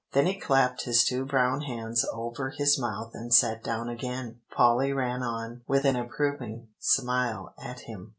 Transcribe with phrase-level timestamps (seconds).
[0.13, 4.39] Then he clapped his two brown hands over his mouth and sat down again.
[4.49, 8.09] Polly ran on, with an approving smile at him.